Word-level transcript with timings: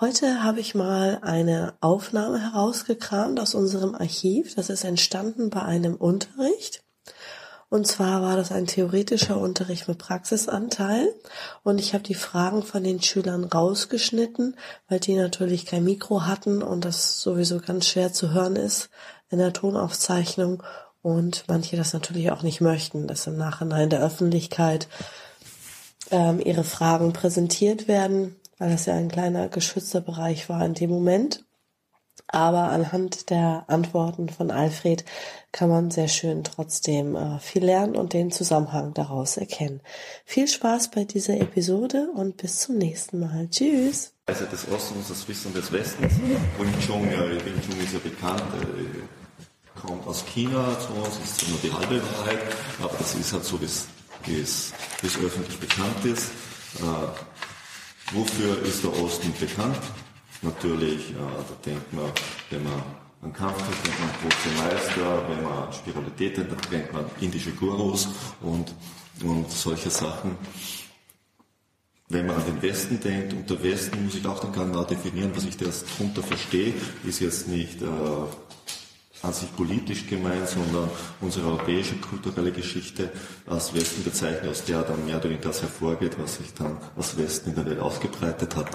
Heute 0.00 0.42
habe 0.42 0.60
ich 0.60 0.74
mal 0.74 1.18
eine 1.20 1.74
Aufnahme 1.82 2.40
herausgekramt 2.40 3.38
aus 3.38 3.54
unserem 3.54 3.94
Archiv. 3.94 4.54
Das 4.54 4.70
ist 4.70 4.84
entstanden 4.84 5.50
bei 5.50 5.60
einem 5.60 5.94
Unterricht. 5.94 6.82
Und 7.68 7.86
zwar 7.86 8.22
war 8.22 8.34
das 8.34 8.50
ein 8.50 8.66
theoretischer 8.66 9.36
Unterricht 9.36 9.88
mit 9.88 9.98
Praxisanteil. 9.98 11.14
Und 11.64 11.80
ich 11.80 11.92
habe 11.92 12.02
die 12.02 12.14
Fragen 12.14 12.62
von 12.62 12.82
den 12.82 13.02
Schülern 13.02 13.44
rausgeschnitten, 13.44 14.56
weil 14.88 15.00
die 15.00 15.16
natürlich 15.16 15.66
kein 15.66 15.84
Mikro 15.84 16.24
hatten 16.24 16.62
und 16.62 16.86
das 16.86 17.20
sowieso 17.20 17.60
ganz 17.60 17.86
schwer 17.86 18.10
zu 18.10 18.30
hören 18.30 18.56
ist 18.56 18.88
in 19.28 19.36
der 19.36 19.52
Tonaufzeichnung. 19.52 20.62
Und 21.02 21.44
manche 21.46 21.76
das 21.76 21.92
natürlich 21.92 22.30
auch 22.30 22.42
nicht 22.42 22.62
möchten, 22.62 23.06
dass 23.06 23.26
im 23.26 23.36
Nachhinein 23.36 23.90
der 23.90 24.00
Öffentlichkeit 24.00 24.88
ähm, 26.10 26.40
ihre 26.42 26.64
Fragen 26.64 27.12
präsentiert 27.12 27.86
werden 27.86 28.39
weil 28.60 28.70
das 28.70 28.86
ja 28.86 28.94
ein 28.94 29.08
kleiner 29.08 29.48
geschützter 29.48 30.00
Bereich 30.02 30.48
war 30.48 30.64
in 30.64 30.74
dem 30.74 30.90
Moment. 30.90 31.44
Aber 32.28 32.68
anhand 32.68 33.30
der 33.30 33.64
Antworten 33.66 34.28
von 34.28 34.52
Alfred 34.52 35.04
kann 35.50 35.70
man 35.70 35.90
sehr 35.90 36.06
schön 36.06 36.44
trotzdem 36.44 37.16
äh, 37.16 37.40
viel 37.40 37.64
lernen 37.64 37.96
und 37.96 38.12
den 38.12 38.30
Zusammenhang 38.30 38.94
daraus 38.94 39.36
erkennen. 39.36 39.80
Viel 40.24 40.46
Spaß 40.46 40.92
bei 40.92 41.04
dieser 41.04 41.40
Episode 41.40 42.08
und 42.14 42.36
bis 42.36 42.60
zum 42.60 42.76
nächsten 42.76 43.18
Mal. 43.18 43.48
Tschüss. 43.50 44.12
Also 44.26 44.44
des 44.44 44.70
Ostens, 44.70 45.08
das 45.08 45.26
Wissen 45.26 45.52
des 45.54 45.72
Westens. 45.72 46.12
Wing 46.20 46.72
Chun, 46.86 47.02
Wing 47.02 47.60
Chun 47.62 47.80
ist 47.82 47.94
ja 47.94 47.98
bekannt, 47.98 48.42
äh, 48.62 49.80
kommt 49.80 50.06
aus 50.06 50.24
China 50.26 50.78
zu 50.78 50.92
uns, 50.92 51.18
ist 51.24 51.48
nur 51.48 51.58
die 51.64 51.72
halbe 51.72 52.00
Wahrheit, 52.00 52.38
aber 52.80 52.96
das 52.98 53.14
ist 53.14 53.32
halt 53.32 53.44
so, 53.44 53.58
wie 53.60 53.64
es 54.40 54.68
öffentlich 55.16 55.58
bekannt 55.58 56.04
ist. 56.04 56.30
Wofür 58.12 58.60
ist 58.64 58.82
der 58.82 58.92
Osten 59.00 59.32
bekannt? 59.38 59.78
Natürlich, 60.42 61.10
äh, 61.10 61.14
da 61.14 61.54
denkt 61.64 61.92
man, 61.92 62.10
wenn 62.50 62.64
man 62.64 62.82
an 63.22 63.32
Kampf 63.32 63.58
denkt 63.84 64.00
man 64.00 64.10
große 64.20 64.48
Meister, 64.56 65.28
wenn 65.28 65.42
man 65.44 65.52
an 65.52 65.72
Spiritualität 65.72 66.36
denkt, 66.36 66.52
dann 66.52 66.70
denkt 66.70 66.92
man 66.92 67.04
indische 67.20 67.52
Gurus 67.52 68.08
und, 68.40 68.74
und 69.22 69.50
solche 69.50 69.90
Sachen. 69.90 70.36
Wenn 72.08 72.26
man 72.26 72.36
an 72.36 72.46
den 72.46 72.60
Westen 72.62 72.98
denkt, 72.98 73.32
unter 73.32 73.62
Westen 73.62 74.04
muss 74.04 74.16
ich 74.16 74.26
auch 74.26 74.40
dann 74.40 74.52
genau 74.52 74.82
definieren, 74.82 75.30
was 75.36 75.44
ich 75.44 75.56
darunter 75.56 76.24
verstehe, 76.24 76.74
ist 77.04 77.20
jetzt 77.20 77.46
nicht 77.46 77.80
äh, 77.80 77.86
an 79.22 79.32
sich 79.32 79.54
politisch 79.54 80.06
gemeint, 80.06 80.48
sondern 80.48 80.88
unsere 81.20 81.46
europäische 81.48 81.96
kulturelle 81.96 82.52
Geschichte 82.52 83.10
als 83.46 83.74
Westen 83.74 84.02
bezeichnet, 84.02 84.50
aus 84.50 84.64
der 84.64 84.82
dann 84.82 85.04
mehr 85.04 85.16
oder 85.16 85.24
weniger 85.24 85.48
das 85.48 85.62
hervorgeht, 85.62 86.18
was 86.18 86.36
sich 86.36 86.54
dann 86.54 86.78
als 86.96 87.16
Westen 87.16 87.50
in 87.50 87.56
der 87.56 87.66
Welt 87.66 87.80
ausgebreitet 87.80 88.56
hat, 88.56 88.70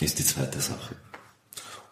ist 0.00 0.18
die 0.18 0.24
zweite 0.24 0.60
Sache. 0.60 0.96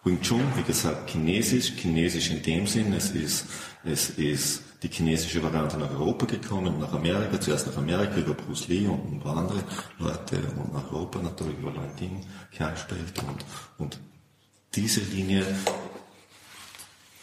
Wing 0.05 0.21
Chun, 0.23 0.43
wie 0.57 0.63
gesagt, 0.63 1.11
Chinesisch, 1.11 1.73
Chinesisch 1.77 2.31
in 2.31 2.43
dem 2.43 2.67
Sinn, 2.67 2.93
es 2.93 3.11
ist, 3.11 3.47
es 3.85 4.11
ist 4.11 4.63
die 4.83 4.89
chinesische 4.89 5.43
Variante 5.43 5.77
nach 5.77 5.91
Europa 5.91 6.27
gekommen, 6.27 6.79
nach 6.79 6.93
Amerika, 6.93 7.41
zuerst 7.41 7.67
nach 7.67 7.77
Amerika 7.77 8.17
über 8.17 8.35
Bruce 8.35 8.69
Lee 8.69 8.87
und 8.87 9.13
ein 9.13 9.21
paar 9.21 9.37
andere 9.39 9.65
Leute 9.99 10.39
und 10.57 10.73
nach 10.73 10.93
Europa 10.93 11.21
natürlich 11.21 11.59
über 11.59 11.73
Leute 11.73 12.09
Kernspecht 12.53 13.19
und, 13.19 13.45
und 13.79 13.99
diese 14.75 15.01
Linie 15.01 15.45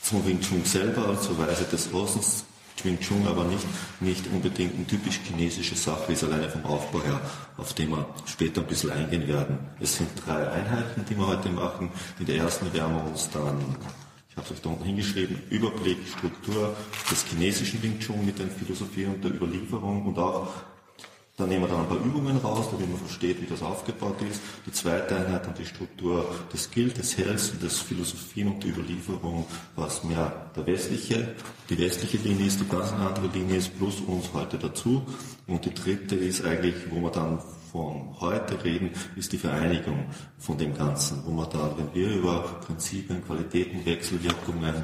von 0.06 0.24
Wing 0.28 0.40
Chun 0.40 0.64
selber 0.64 1.08
als 1.08 1.28
Weise 1.36 1.64
des 1.64 1.92
Ostens, 1.92 2.46
Wing 2.84 3.00
Chun 3.00 3.26
aber 3.26 3.44
nicht, 3.46 3.66
nicht 4.02 4.28
unbedingt 4.32 4.76
eine 4.76 4.86
typisch 4.86 5.20
chinesische 5.26 5.76
Sache 5.76 6.14
ist, 6.14 6.24
alleine 6.24 6.48
vom 6.48 6.64
Aufbau 6.66 7.02
her, 7.02 7.20
auf 7.58 7.74
den 7.74 7.90
wir 7.90 8.06
später 8.28 8.62
ein 8.62 8.68
bisschen 8.68 8.92
eingehen 8.92 9.28
werden. 9.28 9.58
Es 9.80 9.98
sind 9.98 10.10
drei 10.24 10.48
Einheiten, 10.48 11.04
die 11.10 11.18
wir 11.18 11.26
heute 11.26 11.50
machen. 11.50 11.90
In 12.20 12.28
der 12.28 12.36
ersten 12.36 12.72
werden 12.72 12.96
wir 12.96 13.04
uns 13.04 13.32
dann, 13.32 13.58
ich 14.30 14.38
habe 14.38 14.46
es 14.46 14.52
euch 14.52 14.62
da 14.62 14.70
unten 14.70 14.84
hingeschrieben, 14.84 15.42
Überblick, 15.50 15.98
Struktur 16.16 16.76
des 17.10 17.26
chinesischen 17.26 17.82
Wing 17.82 17.98
Chun 18.00 18.24
mit 18.24 18.38
den 18.38 18.52
Philosophien 18.52 19.16
und 19.16 19.24
der 19.24 19.34
Überlieferung 19.34 20.06
und 20.06 20.20
auch 20.20 20.50
dann 21.38 21.50
nehmen 21.50 21.64
wir 21.64 21.68
dann 21.68 21.82
ein 21.82 21.88
paar 21.88 21.98
Übungen 21.98 22.38
raus, 22.38 22.68
damit 22.72 22.90
man 22.90 23.00
versteht, 23.00 23.42
wie 23.42 23.46
das 23.46 23.62
aufgebaut 23.62 24.22
ist. 24.30 24.42
Die 24.66 24.72
zweite 24.72 25.18
Einheit 25.18 25.46
dann 25.46 25.54
die 25.54 25.66
Struktur 25.66 26.26
des 26.54 26.64
Skill, 26.64 26.90
des 26.90 27.18
Hells, 27.18 27.60
des 27.60 27.80
Philosophien 27.80 28.48
und 28.48 28.64
der 28.64 28.72
Überlieferung, 28.72 29.46
was 29.76 30.04
mehr 30.06 30.52
der 30.56 30.66
westliche, 30.66 31.36
die 31.70 31.78
westliche 31.78 32.18
Linie 32.18 32.48
ist, 32.48 32.62
die 32.62 32.68
ganz 32.68 32.94
andere 32.94 33.28
Linie 33.28 33.58
ist, 33.58 33.78
plus 33.78 34.00
uns 34.00 34.32
heute 34.34 34.58
dazu. 34.58 35.06
Und 35.48 35.66
die 35.66 35.74
dritte 35.74 36.16
ist 36.16 36.46
eigentlich, 36.46 36.76
wo 36.90 37.02
wir 37.02 37.12
dann 37.12 37.40
von 37.70 38.16
heute 38.22 38.64
reden, 38.64 38.92
ist 39.18 39.34
die 39.34 39.38
Vereinigung 39.38 40.06
von 40.38 40.58
dem 40.58 40.74
Ganzen, 40.74 41.22
wo 41.26 41.32
man 41.32 41.50
da, 41.50 41.76
wenn 41.78 41.94
wir 41.94 42.16
über 42.16 42.62
Prinzipien, 42.66 43.22
Qualitäten, 43.26 43.86
Wechselwirkungen 43.86 44.76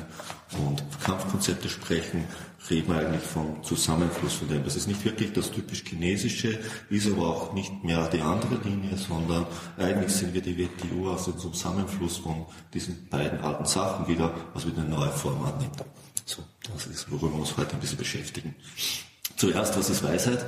und 0.58 0.84
Kampfkonzepte 1.02 1.70
sprechen, 1.70 2.26
reden 2.70 2.90
wir 2.90 3.00
eigentlich 3.00 3.24
vom 3.24 3.64
Zusammenfluss 3.64 4.34
von 4.36 4.48
dem. 4.48 4.64
Das 4.64 4.76
ist 4.76 4.88
nicht 4.88 5.04
wirklich 5.04 5.34
das 5.34 5.52
typisch 5.52 5.84
Chinesische, 5.84 6.60
ist 6.90 7.12
aber 7.12 7.28
auch 7.28 7.54
nicht 7.54 7.84
mehr 7.84 8.08
die 8.10 8.22
andere 8.22 8.56
Linie, 8.64 8.98
sondern 8.98 9.46
eigentlich 9.78 10.12
sind 10.12 10.34
wir 10.34 10.42
die 10.42 10.58
WTU 10.58 11.10
aus 11.10 11.26
dem 11.26 11.38
Zusammenfluss 11.38 12.18
von 12.18 12.46
diesen 12.74 13.08
beiden 13.10 13.40
alten 13.40 13.66
Sachen 13.66 14.08
wieder, 14.08 14.34
was 14.54 14.66
wieder 14.66 14.82
eine 14.82 14.90
neue 14.90 15.12
Form 15.12 15.44
annimmt. 15.44 15.84
So, 16.26 16.44
das 16.72 16.86
ist, 16.88 17.12
worüber 17.12 17.34
wir 17.34 17.40
uns 17.40 17.58
heute 17.58 17.74
ein 17.74 17.80
bisschen 17.80 17.98
beschäftigen. 17.98 18.56
Zuerst, 19.36 19.78
was 19.78 19.90
ist 19.90 20.04
Weisheit? 20.04 20.46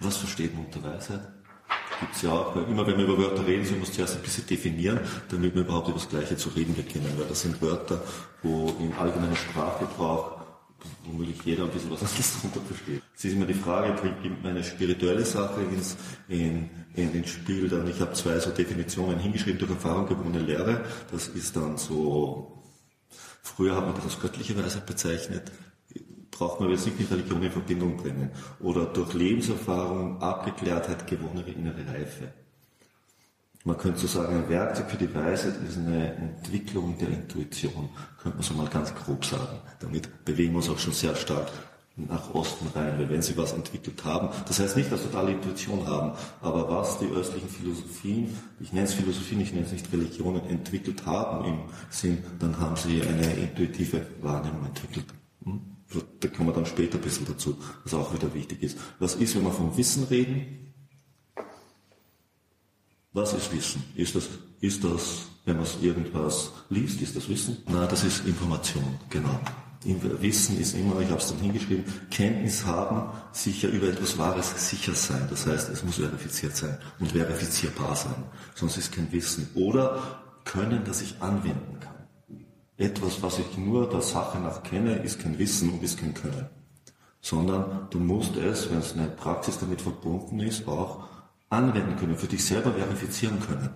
Was 0.00 0.16
versteht 0.16 0.54
man 0.54 0.66
unter 0.66 0.82
Weisheit? 0.82 1.20
gibt 2.02 2.16
es 2.16 2.22
ja 2.22 2.32
auch, 2.32 2.54
weil 2.56 2.64
immer 2.64 2.86
wenn 2.86 2.98
wir 2.98 3.04
über 3.04 3.18
Wörter 3.18 3.46
reden, 3.46 3.64
so 3.64 3.74
muss 3.74 3.88
man 3.88 3.94
zuerst 3.94 4.16
ein 4.16 4.22
bisschen 4.22 4.46
definieren, 4.46 5.00
damit 5.30 5.54
wir 5.54 5.62
überhaupt 5.62 5.88
über 5.88 5.98
das 5.98 6.08
Gleiche 6.08 6.36
zu 6.36 6.48
reden 6.50 6.74
beginnen, 6.74 7.12
weil 7.16 7.26
das 7.26 7.42
sind 7.42 7.62
Wörter, 7.62 8.02
wo 8.42 8.74
im 8.80 8.92
allgemeinen 8.98 9.36
Sprachgebrauch 9.36 10.31
womöglich 11.04 11.42
jeder 11.44 11.64
ein 11.64 11.70
bisschen 11.70 11.90
was 11.90 12.02
anderes 12.02 12.34
darunter 12.34 12.60
versteht. 12.60 13.02
Es 13.16 13.24
ist 13.24 13.32
immer 13.32 13.46
die 13.46 13.54
Frage, 13.54 13.92
bringt 13.92 14.42
meine 14.42 14.62
spirituelle 14.62 15.24
Sache 15.24 15.60
ins, 15.62 15.96
in, 16.28 16.70
in, 16.94 17.14
ins 17.14 17.30
Spiel, 17.30 17.68
dann 17.68 17.86
ich 17.88 18.00
habe 18.00 18.12
zwei 18.12 18.38
so 18.38 18.50
Definitionen 18.50 19.18
hingeschrieben, 19.18 19.58
durch 19.58 19.70
Erfahrung 19.70 20.06
gewonnene 20.06 20.40
Lehre, 20.40 20.84
das 21.10 21.28
ist 21.28 21.56
dann 21.56 21.76
so, 21.76 22.62
früher 23.42 23.76
hat 23.76 23.86
man 23.86 23.94
das 23.94 24.04
als 24.04 24.20
göttliche 24.20 24.56
Weisheit 24.56 24.86
bezeichnet, 24.86 25.52
braucht 26.30 26.60
man 26.60 26.70
jetzt 26.70 26.86
nicht 26.86 26.98
mit 26.98 27.10
Religion 27.10 27.42
in 27.42 27.52
Verbindung 27.52 27.96
bringen. 27.96 28.30
Oder 28.58 28.86
durch 28.86 29.12
Lebenserfahrung, 29.12 30.20
Abgeklärtheit 30.20 31.06
gewonnene 31.06 31.42
innere 31.52 31.86
Reife. 31.86 32.32
Man 33.64 33.78
könnte 33.78 34.00
so 34.00 34.06
sagen, 34.08 34.34
ein 34.34 34.48
Werkzeug 34.48 34.90
für 34.90 34.96
die 34.96 35.14
Weisheit 35.14 35.54
ist 35.68 35.78
eine 35.78 36.14
Entwicklung 36.16 36.98
der 36.98 37.08
Intuition, 37.08 37.90
könnte 38.20 38.38
man 38.38 38.42
so 38.42 38.54
mal 38.54 38.66
ganz 38.66 38.92
grob 38.92 39.24
sagen. 39.24 39.58
Damit 39.78 40.24
bewegen 40.24 40.52
wir 40.52 40.56
uns 40.56 40.68
auch 40.68 40.78
schon 40.78 40.92
sehr 40.92 41.14
stark 41.14 41.48
nach 41.94 42.34
Osten 42.34 42.66
rein, 42.74 42.98
weil 42.98 43.08
wenn 43.08 43.22
sie 43.22 43.36
was 43.36 43.52
entwickelt 43.52 44.02
haben, 44.04 44.30
das 44.48 44.58
heißt 44.58 44.76
nicht, 44.76 44.90
dass 44.90 45.02
sie 45.02 45.08
totale 45.08 45.32
Intuition 45.32 45.86
haben, 45.86 46.12
aber 46.40 46.68
was 46.68 46.98
die 46.98 47.06
östlichen 47.06 47.48
Philosophien, 47.48 48.36
ich 48.58 48.72
nenne 48.72 48.86
es 48.86 48.94
Philosophien, 48.94 49.40
ich 49.42 49.52
nenne 49.52 49.66
es 49.66 49.72
nicht 49.72 49.92
Religionen, 49.92 50.44
entwickelt 50.48 51.06
haben 51.06 51.44
im 51.44 51.58
Sinn, 51.90 52.24
dann 52.40 52.58
haben 52.58 52.74
sie 52.74 53.02
eine 53.02 53.32
intuitive 53.34 54.06
Wahrnehmung 54.22 54.66
entwickelt. 54.66 55.06
Hm? 55.44 55.60
Da 56.18 56.28
kommen 56.28 56.48
wir 56.48 56.54
dann 56.54 56.66
später 56.66 56.96
ein 56.96 57.02
bisschen 57.02 57.26
dazu, 57.26 57.58
was 57.84 57.94
auch 57.94 58.14
wieder 58.14 58.32
wichtig 58.34 58.62
ist. 58.62 58.78
Was 58.98 59.14
ist, 59.14 59.36
wenn 59.36 59.44
wir 59.44 59.50
vom 59.50 59.76
Wissen 59.76 60.04
reden? 60.04 60.71
Was 63.12 63.32
ist 63.34 63.52
Wissen? 63.52 63.84
Ist 63.94 64.14
das, 64.14 64.28
ist 64.60 64.84
das, 64.84 65.26
wenn 65.44 65.56
man 65.56 65.66
irgendwas 65.80 66.52
liest, 66.70 67.00
ist 67.02 67.16
das 67.16 67.28
Wissen? 67.28 67.58
Nein, 67.68 67.86
das 67.90 68.04
ist 68.04 68.26
Information, 68.26 68.98
genau. 69.10 69.38
Wissen 69.84 70.60
ist 70.60 70.74
immer, 70.74 71.00
ich 71.00 71.08
habe 71.08 71.20
es 71.20 71.28
dann 71.28 71.38
hingeschrieben, 71.38 71.84
Kenntnis 72.10 72.64
haben, 72.64 73.12
sicher 73.32 73.68
über 73.68 73.88
etwas 73.88 74.16
Wahres 74.16 74.70
sicher 74.70 74.94
sein. 74.94 75.26
Das 75.28 75.46
heißt, 75.46 75.68
es 75.70 75.82
muss 75.82 75.96
verifiziert 75.96 76.56
sein 76.56 76.78
und 77.00 77.10
verifizierbar 77.10 77.96
sein. 77.96 78.14
Sonst 78.54 78.76
ist 78.76 78.92
kein 78.92 79.10
Wissen. 79.10 79.48
Oder 79.54 80.00
Können, 80.44 80.84
das 80.84 81.02
ich 81.02 81.20
anwenden 81.20 81.80
kann 81.80 81.92
etwas, 82.82 83.22
was 83.22 83.38
ich 83.38 83.56
nur 83.56 83.88
der 83.88 84.00
Sache 84.00 84.38
nach 84.38 84.62
kenne, 84.62 84.96
ist 84.96 85.20
kein 85.20 85.38
Wissen 85.38 85.70
und 85.70 85.82
ist 85.82 85.98
kein 85.98 86.14
Können. 86.14 86.48
Sondern 87.20 87.86
du 87.90 88.00
musst 88.00 88.36
es, 88.36 88.70
wenn 88.70 88.78
es 88.78 88.94
eine 88.94 89.06
Praxis 89.08 89.58
damit 89.58 89.80
verbunden 89.80 90.40
ist, 90.40 90.66
auch 90.66 91.04
anwenden 91.52 91.96
können, 91.96 92.16
für 92.16 92.26
dich 92.26 92.44
selber 92.44 92.72
verifizieren 92.72 93.40
können. 93.40 93.70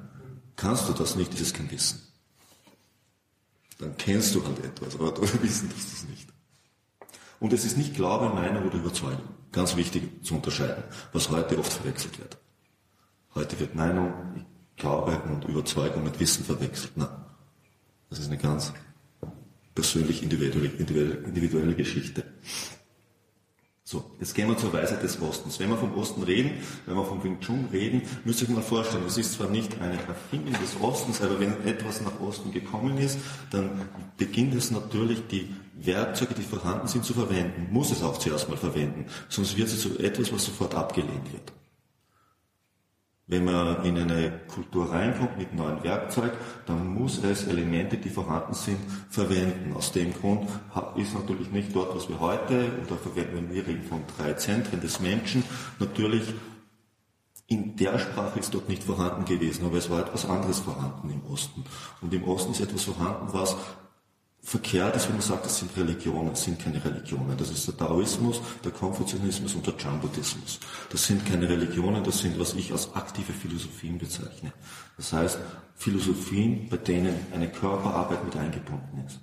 Kannst 0.57 0.89
du 0.89 0.93
das 0.93 1.17
nicht, 1.17 1.33
ist 1.35 1.41
es 1.41 1.53
kein 1.53 1.71
Wissen. 1.71 2.01
Dann 3.79 3.97
kennst 3.97 4.35
du 4.35 4.45
halt 4.45 4.65
etwas, 4.65 4.95
aber 4.95 5.11
du 5.13 5.23
wissen 5.43 5.71
es 5.77 6.09
nicht. 6.09 6.29
Und 7.39 7.53
es 7.53 7.65
ist 7.65 7.77
nicht 7.77 7.95
Glaube, 7.95 8.35
Meinung 8.35 8.67
oder 8.67 8.79
Überzeugung. 8.79 9.29
Ganz 9.53 9.77
wichtig 9.77 10.25
zu 10.25 10.37
unterscheiden, 10.37 10.83
was 11.13 11.31
heute 11.31 11.59
oft 11.59 11.73
verwechselt 11.73 12.19
wird. 12.19 12.39
Heute 13.35 13.61
wird 13.61 13.75
Meinung, 13.75 14.47
Glaube 14.77 15.21
und 15.29 15.45
Überzeugung 15.45 16.05
mit 16.05 16.19
Wissen 16.19 16.45
verwechselt. 16.45 16.93
Na, 16.97 17.27
das 18.09 18.21
ist 18.21 18.29
eine 18.29 18.39
ganz 18.39 18.73
persönlich 19.75 20.23
individuelle, 20.23 20.69
individuelle 20.69 21.75
Geschichte. 21.75 22.25
So, 23.89 24.03
jetzt 24.19 24.35
gehen 24.35 24.49
wir 24.49 24.59
zur 24.59 24.73
Weisheit 24.73 25.05
des 25.05 25.23
Ostens. 25.23 25.61
Wenn 25.61 25.71
wir 25.71 25.77
vom 25.77 25.97
Osten 25.97 26.25
reden, 26.25 26.51
wenn 26.87 26.97
wir 26.97 27.05
vom 27.05 27.23
Wing 27.23 27.39
Chun 27.39 27.69
reden, 27.71 28.03
müsst 28.25 28.43
ihr 28.43 28.49
euch 28.49 28.55
mal 28.57 28.61
vorstellen, 28.61 29.05
es 29.07 29.17
ist 29.17 29.35
zwar 29.35 29.49
nicht 29.49 29.81
eine 29.81 29.97
Erfindung 30.09 30.55
des 30.55 30.81
Ostens, 30.81 31.23
aber 31.23 31.39
wenn 31.39 31.65
etwas 31.65 32.01
nach 32.01 32.21
Osten 32.21 32.51
gekommen 32.51 32.99
ist, 32.99 33.17
dann 33.53 33.71
beginnt 34.17 34.57
es 34.57 34.73
natürlich, 34.73 35.29
die 35.29 35.55
Werkzeuge, 35.77 36.35
die 36.35 36.43
vorhanden 36.43 36.89
sind, 36.89 37.05
zu 37.05 37.15
verwenden. 37.15 37.69
Muss 37.71 37.93
es 37.93 38.03
auch 38.03 38.19
zuerst 38.19 38.49
mal 38.49 38.59
verwenden. 38.59 39.07
Sonst 39.29 39.57
wird 39.57 39.69
es 39.69 39.81
zu 39.81 39.97
etwas, 40.01 40.33
was 40.33 40.47
sofort 40.47 40.75
abgelehnt 40.75 41.33
wird. 41.33 41.53
Wenn 43.29 43.45
man 43.45 43.85
in 43.85 43.99
eine 43.99 44.39
Kultur 44.47 44.93
reinkommt 44.93 45.37
mit 45.37 45.53
neuen 45.53 45.83
Werkzeug, 45.83 46.33
dann 46.67 46.87
muss 46.87 47.19
es 47.25 47.49
Elemente, 47.49 47.97
die 47.97 48.09
vorhanden 48.09 48.55
sind, 48.55 48.79
verwenden. 49.11 49.75
Aus 49.75 49.91
dem 49.91 50.15
Grund 50.15 50.49
ist 50.97 51.13
natürlich 51.13 51.51
nicht 51.51 51.75
dort, 51.75 51.97
was 51.97 52.09
wir 52.09 52.21
heute, 52.21 52.71
oder 52.87 52.97
verwenden 52.97 53.53
wir 53.53 53.67
reden 53.67 53.83
von 53.83 54.05
drei 54.17 54.35
Zentren 54.35 54.81
des 54.81 55.01
Menschen, 55.01 55.43
natürlich 55.81 56.35
in 57.49 57.77
der 57.77 57.99
Sprache 57.99 58.39
ist 58.41 58.55
dort 58.55 58.69
nicht 58.69 58.85
vorhanden 58.85 59.25
gewesen, 59.25 59.67
aber 59.67 59.79
es 59.79 59.91
war 59.91 60.01
etwas 60.01 60.29
anderes 60.29 60.61
vorhanden 60.61 61.11
im 61.11 61.25
Osten. 61.27 61.65
Und 62.01 62.13
im 62.15 62.25
Osten 62.25 62.53
ist 62.53 62.61
etwas 62.61 62.85
vorhanden, 62.85 63.29
was 63.33 63.57
verkehrt 64.47 64.95
ist, 64.95 65.09
wenn 65.09 65.17
man 65.17 65.23
sagt, 65.23 65.45
das 65.45 65.59
sind 65.59 65.77
Religionen, 65.77 66.31
das 66.31 66.45
sind 66.45 66.63
keine 66.63 66.83
Religionen. 66.83 67.37
Das 67.37 67.51
ist 67.51 67.67
der 67.67 67.77
Taoismus, 67.77 68.41
der 68.65 68.71
Konfuzianismus 68.71 69.55
und 69.57 69.67
der 69.67 69.77
Chan-Buddhismus. 69.77 70.61
Das 70.89 71.05
sind 71.05 71.27
keine 71.27 71.49
Religionen, 71.49 72.05
das 72.05 72.21
sind, 72.21 72.39
was 72.39 72.55
ich 72.55 72.71
als 72.71 72.95
aktive 72.95 73.33
Philosophien 73.33 73.99
bezeichne. 73.99 74.53
Das 74.97 75.13
heißt, 75.13 75.41
Philosophien, 75.75 76.69
bei 76.69 76.77
denen 76.77 77.17
eine 77.35 77.49
Körperarbeit 77.49 78.25
mit 78.25 78.37
eingebunden 78.37 79.05
ist. 79.05 79.19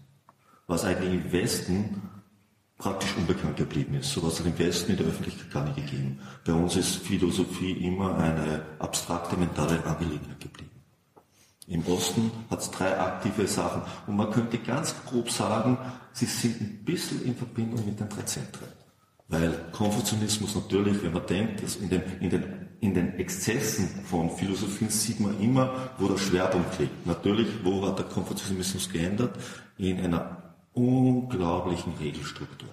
Was 0.68 0.84
eigentlich 0.84 1.14
im 1.14 1.32
Westen 1.32 2.02
praktisch 2.78 3.16
unbekannt 3.16 3.56
geblieben 3.56 3.96
ist. 3.96 4.12
Sowas 4.12 4.40
hat 4.40 4.46
im 4.46 4.60
Westen 4.60 4.92
in 4.92 4.98
der 4.98 5.08
Öffentlichkeit 5.08 5.52
gar 5.52 5.64
nicht 5.64 5.78
gegeben. 5.78 6.20
Bei 6.46 6.52
uns 6.52 6.76
ist 6.76 6.98
Philosophie 6.98 7.72
immer 7.72 8.18
eine 8.18 8.66
abstrakte 8.80 9.38
mentale 9.38 9.82
Angelegenheit 9.86 10.42
geblieben. 10.42 10.73
Im 11.68 11.86
Osten 11.88 12.32
hat 12.50 12.60
es 12.60 12.72
drei 12.72 13.00
aktive 13.00 13.48
Sachen. 13.48 13.84
Und 14.08 14.18
man 14.18 14.32
könnte 14.32 14.58
ganz 14.58 14.96
grob 15.06 15.30
sagen, 15.30 15.78
sie 16.12 16.26
sind 16.26 16.60
ein 16.60 16.84
bisschen 16.84 17.24
in 17.24 17.36
Verbindung 17.36 17.86
mit 17.86 18.00
den 18.00 18.10
drei 18.10 18.24
Zentren. 18.24 18.68
Weil 19.30 19.54
Konfuzianismus 19.72 20.56
natürlich, 20.56 21.02
wenn 21.02 21.14
man 21.14 21.26
denkt, 21.26 21.64
dass 21.64 21.78
in 21.78 21.90
den, 21.90 22.04
in 22.20 22.30
den, 22.30 22.44
in 22.82 22.94
den 22.94 23.18
Exzessen 23.18 23.88
von 24.06 24.30
Philosophien 24.30 24.90
sieht 24.90 25.20
man 25.22 25.40
immer, 25.40 25.92
wo 25.98 26.08
der 26.08 26.18
Schwerpunkt 26.18 26.78
liegt. 26.80 27.06
Natürlich, 27.06 27.48
wo 27.64 27.88
hat 27.88 27.98
der 27.98 28.06
Konfuzianismus 28.06 28.90
geändert? 28.90 29.40
In 29.78 30.00
einer 30.02 30.54
unglaublichen 30.74 31.94
Regelstruktur. 32.00 32.70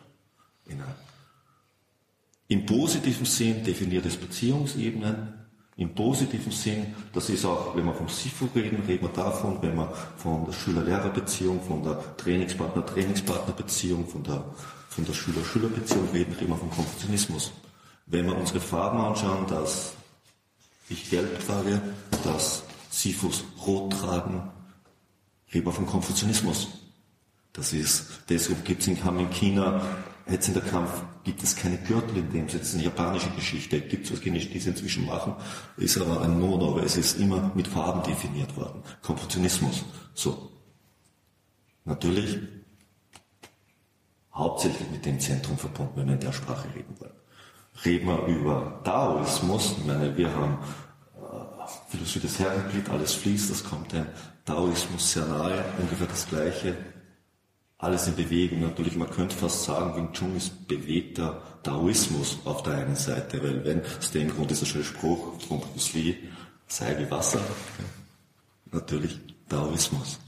Im 2.48 2.66
positiven 2.66 3.26
Sinn 3.26 3.62
definiert 3.62 4.06
es 4.06 4.16
Beziehungsebenen, 4.16 5.39
im 5.80 5.94
positiven 5.94 6.52
Sinn, 6.52 6.94
das 7.14 7.30
ist 7.30 7.46
auch, 7.46 7.74
wenn 7.74 7.86
wir 7.86 7.94
vom 7.94 8.06
SIFU 8.06 8.48
reden, 8.54 8.82
reden 8.86 9.00
wir 9.00 9.14
davon, 9.14 9.62
wenn 9.62 9.74
wir 9.76 9.90
von 10.18 10.44
der 10.44 10.52
Schüler-Lehrer-Beziehung, 10.52 11.58
von 11.62 11.82
der 11.82 12.16
Trainingspartner-Trainingspartner-Beziehung, 12.18 14.06
von 14.06 14.22
der, 14.22 14.44
von 14.90 15.06
der 15.06 15.14
Schüler-Schüler-Beziehung 15.14 16.10
reden, 16.12 16.34
reden 16.34 16.50
wir 16.50 16.56
vom 16.56 16.70
Konfuzianismus. 16.70 17.52
Wenn 18.04 18.26
wir 18.26 18.36
unsere 18.36 18.60
Farben 18.60 19.00
anschauen, 19.00 19.46
dass 19.46 19.94
ich 20.90 21.08
gelb 21.08 21.46
trage, 21.46 21.80
dass 22.24 22.62
SIFUs 22.90 23.44
rot 23.66 23.94
tragen, 23.94 24.42
reden 25.54 25.64
wir 25.64 25.72
vom 25.72 25.86
Konfuzianismus. 25.86 26.68
Das 27.54 27.72
ist, 27.72 28.06
deshalb 28.28 28.66
gibt 28.66 28.82
es 28.82 28.88
in 28.88 28.98
China 29.30 29.80
Jetzt 30.28 30.48
in 30.48 30.54
der 30.54 30.62
Kampf 30.62 31.02
gibt 31.24 31.42
es 31.42 31.56
keine 31.56 31.78
Gürtel 31.78 32.18
in 32.18 32.30
dem 32.32 32.48
Sinne. 32.48 32.60
Das 32.60 32.68
ist 32.68 32.74
eine 32.74 32.84
japanische 32.84 33.30
Geschichte. 33.30 33.80
Gibt 33.80 34.04
es 34.04 34.12
was 34.12 34.20
Chinesisches, 34.20 34.52
die 34.52 34.58
sie 34.60 34.70
inzwischen 34.70 35.06
machen, 35.06 35.34
ist 35.76 35.98
aber 35.98 36.20
ein 36.20 36.38
Mono, 36.38 36.72
aber 36.72 36.82
es 36.84 36.96
ist 36.96 37.18
immer 37.18 37.50
mit 37.54 37.66
Farben 37.66 38.02
definiert 38.02 38.56
worden. 38.56 38.82
Konfuzianismus. 39.02 39.84
So. 40.14 40.50
Natürlich 41.84 42.38
hauptsächlich 44.32 44.90
mit 44.90 45.04
dem 45.04 45.18
Zentrum 45.18 45.58
verbunden, 45.58 45.92
wenn 45.96 46.06
wir 46.06 46.14
in 46.14 46.20
der 46.20 46.32
Sprache 46.32 46.68
reden 46.74 46.94
wollen. 47.00 47.12
Reden 47.84 48.06
wir 48.06 48.26
über 48.26 48.80
Taoismus, 48.84 49.74
ich 49.78 49.86
meine, 49.86 50.16
wir 50.16 50.34
haben 50.34 50.58
äh, 51.16 51.66
Philosophie 51.88 52.20
des 52.20 52.38
Herrenglied, 52.38 52.88
alles 52.90 53.14
fließt, 53.14 53.50
das 53.50 53.64
kommt 53.64 53.92
dem 53.92 54.06
Taoismus 54.44 55.12
sehr 55.12 55.26
nahe, 55.26 55.64
ungefähr 55.78 56.06
das 56.06 56.28
Gleiche 56.28 56.76
alles 57.80 58.06
in 58.06 58.16
Bewegung. 58.16 58.60
Natürlich, 58.60 58.96
man 58.96 59.10
könnte 59.10 59.34
fast 59.34 59.64
sagen, 59.64 59.96
Wing 59.96 60.12
Chun 60.12 60.36
ist 60.36 60.68
bewegter 60.68 61.42
Taoismus 61.62 62.38
auf 62.44 62.62
der 62.62 62.74
einen 62.74 62.96
Seite, 62.96 63.42
weil 63.42 63.64
wenn, 63.64 63.82
aus 63.98 64.10
dem 64.10 64.30
Grund 64.30 64.50
ist 64.52 64.62
ein 64.62 64.66
schöner 64.66 64.84
Spruch 64.84 65.40
von 65.40 65.60
Bruce 65.60 65.94
Lee, 65.94 66.16
sei 66.66 66.98
wie 66.98 67.10
Wasser. 67.10 67.40
Natürlich 68.70 69.18
Taoismus. 69.48 70.18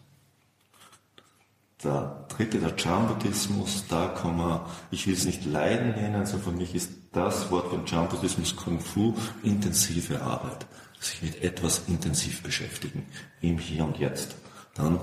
Der 1.85 2.27
dritte, 2.29 2.59
der 2.59 2.77
Chan-Buddhismus, 2.77 3.85
da 3.89 4.09
kann 4.09 4.37
man, 4.37 4.61
ich 4.91 5.07
will 5.07 5.15
es 5.15 5.25
nicht 5.25 5.45
Leiden 5.45 5.91
nennen, 5.91 6.15
also 6.15 6.39
für 6.39 6.53
mich 6.53 6.75
ist 6.75 6.91
das 7.13 7.51
Wort 7.51 7.71
von 7.71 7.85
Chan-Buddhismus 7.85 8.57
Kung 8.57 8.81
Fu, 8.81 9.15
intensive 9.43 10.23
Arbeit. 10.23 10.67
Sich 11.01 11.23
mit 11.23 11.43
etwas 11.43 11.83
intensiv 11.89 12.43
beschäftigen, 12.45 13.05
im 13.41 13.59
Hier 13.59 13.85
und 13.85 13.99
Jetzt. 13.99 14.37
Dann 14.75 15.01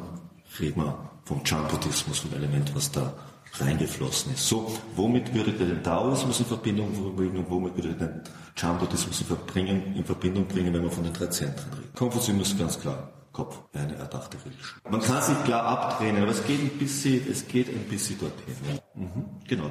reden 0.60 0.82
wir 0.84 0.98
vom 1.24 1.44
Chan-Buddhismus, 1.44 2.20
vom 2.20 2.34
Element, 2.34 2.74
was 2.76 2.92
da 2.92 3.14
reingeflossen 3.60 4.34
ist. 4.34 4.48
So, 4.48 4.72
womit 4.96 5.34
würdet 5.34 5.60
ihr 5.60 5.68
den 5.68 5.84
Taoismus 5.84 6.40
in 6.40 6.46
Verbindung 6.46 7.16
bringen 7.16 7.38
und 7.38 7.50
womit 7.50 7.76
würdet 7.76 8.00
ihr 8.00 8.08
den 8.08 8.22
Chan-Buddhismus 8.56 9.24
in, 9.56 9.96
in 9.96 10.06
Verbindung 10.06 10.46
bringen, 10.46 10.74
wenn 10.74 10.84
wir 10.84 10.92
von 10.92 11.04
den 11.04 11.14
drei 11.14 11.28
Zentren 11.28 11.72
reden? 11.74 11.92
Konfuzianismus 11.96 12.60
ganz 12.60 12.80
klar. 12.80 13.10
Kopf, 13.32 13.60
eine 13.74 13.96
erdachte 13.96 14.38
Religion. 14.44 14.82
Man 14.90 15.02
kann 15.02 15.18
es 15.18 15.30
nicht 15.30 15.46
klar 15.46 15.64
abtrennen, 15.64 16.24
aber 16.24 16.32
es 16.32 16.46
geht 16.46 16.60
ein 16.60 16.78
bisschen, 16.80 17.22
es 17.30 17.48
geht 17.48 17.70
ein 17.70 17.86
bisschen 17.88 18.20
dorthin. 18.20 18.56
Mhm, 18.96 19.26
genau 19.48 19.70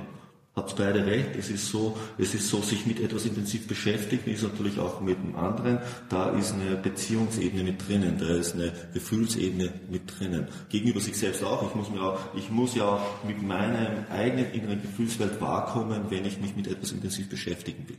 habt 0.58 0.76
beide 0.76 1.06
recht. 1.06 1.36
Es 1.38 1.48
ist 1.48 1.68
so, 1.68 1.96
es 2.18 2.34
ist 2.34 2.48
so, 2.48 2.60
sich 2.60 2.84
mit 2.84 3.00
etwas 3.00 3.24
intensiv 3.24 3.66
beschäftigen, 3.66 4.30
ist 4.30 4.42
natürlich 4.42 4.78
auch 4.78 5.00
mit 5.00 5.16
dem 5.16 5.36
anderen. 5.36 5.78
Da 6.08 6.30
ist 6.30 6.52
eine 6.52 6.76
Beziehungsebene 6.76 7.62
mit 7.62 7.88
drinnen, 7.88 8.18
da 8.18 8.34
ist 8.34 8.54
eine 8.54 8.72
Gefühlsebene 8.92 9.72
mit 9.88 10.02
drinnen. 10.18 10.48
Gegenüber 10.68 11.00
sich 11.00 11.16
selbst 11.16 11.42
auch. 11.42 11.62
Ich 11.68 11.74
muss 11.74 11.90
mir 11.90 12.02
auch, 12.02 12.18
ich 12.34 12.50
muss 12.50 12.74
ja 12.74 12.84
auch 12.84 13.24
mit 13.24 13.40
meiner 13.40 14.06
eigenen 14.10 14.52
inneren 14.52 14.82
Gefühlswelt 14.82 15.40
wahrkommen, 15.40 16.06
wenn 16.10 16.24
ich 16.24 16.40
mich 16.40 16.54
mit 16.56 16.66
etwas 16.66 16.92
intensiv 16.92 17.28
beschäftigen 17.28 17.88
will. 17.88 17.98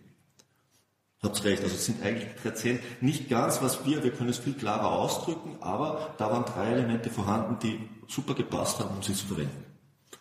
Habt 1.21 1.43
recht, 1.43 1.63
also 1.63 1.75
es 1.75 1.85
sind 1.85 2.01
eigentlich 2.01 2.29
drei 2.37 2.79
nicht 3.01 3.29
ganz 3.29 3.61
was 3.61 3.85
wir, 3.85 4.03
wir 4.03 4.11
können 4.11 4.29
es 4.29 4.37
viel 4.37 4.53
klarer 4.53 4.91
ausdrücken, 4.91 5.57
aber 5.59 6.13
da 6.17 6.31
waren 6.31 6.45
drei 6.45 6.67
Elemente 6.67 7.09
vorhanden, 7.09 7.57
die 7.61 7.89
super 8.07 8.35
gepasst 8.35 8.79
haben, 8.79 8.95
um 8.95 9.03
sie 9.03 9.13
zu 9.13 9.25
verwenden. 9.25 9.65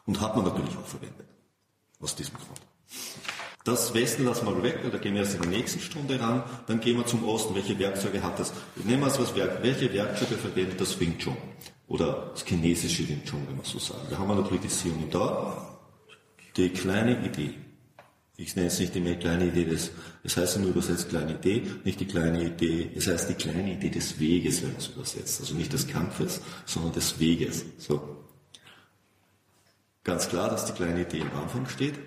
Und 0.06 0.20
hat 0.20 0.34
man 0.34 0.44
natürlich 0.44 0.76
auch 0.76 0.86
verwendet. 0.86 1.26
Aus 2.00 2.14
diesem 2.14 2.34
Grund. 2.34 2.60
Das 3.64 3.92
Westen 3.92 4.24
lassen 4.24 4.46
wir 4.46 4.62
weg, 4.62 4.78
da 4.90 4.96
gehen 4.96 5.14
wir 5.14 5.20
erst 5.20 5.34
in 5.34 5.42
der 5.42 5.50
nächsten 5.50 5.80
Stunde 5.80 6.18
ran. 6.18 6.42
Dann 6.66 6.80
gehen 6.80 6.96
wir 6.96 7.04
zum 7.04 7.22
Osten. 7.28 7.54
Welche 7.54 7.78
Werkzeuge 7.78 8.22
hat 8.22 8.38
das? 8.38 8.52
Nehmen 8.76 9.02
wir 9.02 9.08
es 9.08 9.18
was 9.18 9.34
Werk. 9.34 9.62
Welche 9.62 9.92
Werkzeuge 9.92 10.36
verwendet 10.36 10.80
das 10.80 10.98
Wing 10.98 11.18
Chun? 11.18 11.36
Oder 11.86 12.30
das 12.32 12.44
chinesische 12.46 13.06
Wing 13.08 13.24
Chun, 13.24 13.42
wenn 13.46 13.56
man 13.56 13.64
so 13.64 13.78
sagen. 13.78 14.06
Da 14.10 14.18
haben 14.18 14.28
wir 14.28 14.58
die 14.58 14.68
Sion 14.68 15.10
da. 15.10 15.78
Die 16.56 16.70
kleine 16.70 17.24
Idee. 17.26 17.54
Ich 18.40 18.54
nenne 18.54 18.68
es 18.68 18.78
nicht 18.78 18.94
die 18.94 19.02
kleine 19.16 19.48
Idee 19.48 19.64
des, 19.64 19.90
es 20.22 20.36
heißt 20.36 20.60
nur 20.60 20.70
übersetzt 20.70 21.08
kleine 21.08 21.34
Idee, 21.34 21.64
nicht 21.82 21.98
die 21.98 22.06
kleine 22.06 22.44
Idee, 22.44 22.88
es 22.94 23.08
heißt 23.08 23.28
die 23.28 23.34
kleine 23.34 23.72
Idee 23.72 23.90
des 23.90 24.20
Weges, 24.20 24.62
wenn 24.62 24.70
man 24.70 24.78
es 24.78 24.86
übersetzt. 24.86 25.40
Also 25.40 25.56
nicht 25.56 25.72
des 25.72 25.88
Kampfes, 25.88 26.40
sondern 26.64 26.92
des 26.92 27.18
Weges. 27.18 27.64
So. 27.78 28.27
Ganz 30.08 30.30
klar, 30.30 30.48
dass 30.48 30.64
die 30.64 30.72
kleine 30.72 31.02
Idee 31.02 31.20
am 31.20 31.42
Anfang 31.42 31.68
steht. 31.68 31.98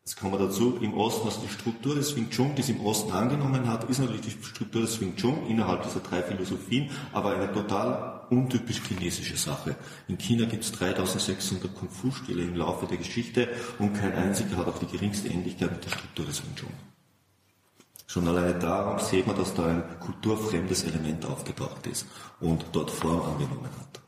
Jetzt 0.00 0.16
kommen 0.18 0.32
wir 0.32 0.40
dazu, 0.40 0.78
im 0.80 0.94
Osten, 0.94 1.28
dass 1.28 1.40
die 1.40 1.48
Struktur 1.48 1.94
des 1.94 2.16
Wing 2.16 2.28
Chun, 2.30 2.56
die 2.56 2.62
es 2.62 2.68
im 2.68 2.84
Osten 2.84 3.12
angenommen 3.12 3.68
hat, 3.68 3.88
ist 3.88 4.00
natürlich 4.00 4.22
die 4.22 4.44
Struktur 4.44 4.82
des 4.82 5.00
Wing 5.00 5.14
Chun 5.14 5.46
innerhalb 5.46 5.84
dieser 5.84 6.00
drei 6.00 6.22
Philosophien, 6.24 6.90
aber 7.12 7.36
eine 7.36 7.52
total 7.52 8.26
untypisch 8.30 8.80
chinesische 8.82 9.36
Sache. 9.36 9.76
In 10.08 10.18
China 10.18 10.44
gibt 10.46 10.64
es 10.64 10.72
3600 10.72 11.72
Kung-Fu-Stile 11.72 12.42
im 12.42 12.56
Laufe 12.56 12.86
der 12.86 12.96
Geschichte 12.96 13.48
und 13.78 13.92
kein 13.92 14.12
einziger 14.14 14.56
hat 14.56 14.66
auch 14.66 14.78
die 14.80 14.86
geringste 14.86 15.28
Ähnlichkeit 15.28 15.70
mit 15.70 15.84
der 15.84 15.90
Struktur 15.90 16.26
des 16.26 16.42
Wing 16.42 16.56
Chun. 16.56 16.72
Schon 18.08 18.26
alleine 18.26 18.58
darum 18.58 18.98
sieht 18.98 19.24
man, 19.24 19.36
dass 19.36 19.54
da 19.54 19.66
ein 19.66 19.84
kulturfremdes 20.00 20.82
Element 20.82 21.24
aufgetaucht 21.26 21.86
ist 21.86 22.06
und 22.40 22.64
dort 22.72 22.90
Form 22.90 23.22
angenommen 23.22 23.70
hat. 23.78 23.99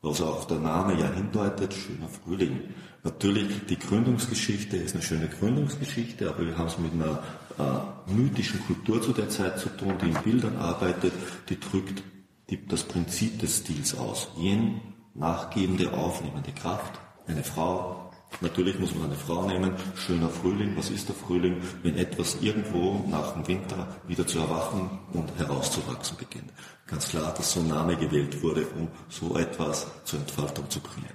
Was 0.00 0.22
auch 0.22 0.44
der 0.44 0.60
Name 0.60 0.94
ja 0.98 1.10
hindeutet, 1.10 1.74
schöner 1.74 2.08
Frühling. 2.08 2.74
Natürlich, 3.02 3.66
die 3.68 3.78
Gründungsgeschichte 3.78 4.76
ist 4.76 4.94
eine 4.94 5.02
schöne 5.02 5.28
Gründungsgeschichte, 5.28 6.28
aber 6.28 6.46
wir 6.46 6.56
haben 6.56 6.68
es 6.68 6.78
mit 6.78 6.92
einer 6.92 7.22
äh, 7.58 8.12
mythischen 8.12 8.64
Kultur 8.66 9.02
zu 9.02 9.12
der 9.12 9.28
Zeit 9.28 9.58
zu 9.58 9.68
tun, 9.70 9.94
die 10.00 10.10
in 10.10 10.22
Bildern 10.22 10.56
arbeitet, 10.56 11.12
die 11.48 11.58
drückt 11.58 12.04
die, 12.48 12.64
das 12.66 12.84
Prinzip 12.84 13.40
des 13.40 13.58
Stils 13.58 13.96
aus. 13.98 14.28
Jen, 14.36 14.80
nachgebende, 15.14 15.92
aufnehmende 15.92 16.52
Kraft, 16.52 17.00
eine 17.26 17.42
Frau, 17.42 18.08
Natürlich 18.40 18.78
muss 18.78 18.94
man 18.94 19.06
eine 19.06 19.16
Frau 19.16 19.46
nehmen. 19.46 19.72
Schöner 19.96 20.28
Frühling. 20.28 20.76
Was 20.76 20.90
ist 20.90 21.08
der 21.08 21.16
Frühling? 21.16 21.62
Wenn 21.82 21.96
etwas 21.96 22.36
irgendwo 22.40 23.04
nach 23.08 23.32
dem 23.32 23.48
Winter 23.48 23.88
wieder 24.06 24.26
zu 24.26 24.38
erwachen 24.38 24.90
und 25.12 25.36
herauszuwachsen 25.38 26.16
beginnt. 26.18 26.52
Ganz 26.88 27.10
klar, 27.10 27.34
dass 27.34 27.52
so 27.52 27.60
ein 27.60 27.68
Name 27.68 27.96
gewählt 27.96 28.42
wurde, 28.42 28.66
um 28.68 28.88
so 29.10 29.36
etwas 29.36 29.86
zur 30.04 30.20
Entfaltung 30.20 30.68
zu 30.70 30.80
bringen. 30.80 31.12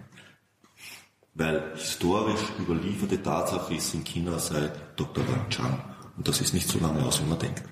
Weil 1.34 1.74
historisch 1.76 2.42
überlieferte 2.60 3.22
Tatsache 3.22 3.74
ist, 3.74 3.92
in 3.96 4.04
China 4.04 4.38
sei 4.38 4.72
Dr. 4.96 5.28
Wang 5.28 5.50
Chang. 5.50 5.84
Und 6.16 6.28
das 6.28 6.42
ist 6.42 6.54
nicht 6.54 6.70
so 6.70 6.78
lange 6.78 7.04
aus, 7.04 7.20
wie 7.22 7.28
man 7.28 7.40
denkt. 7.40 7.64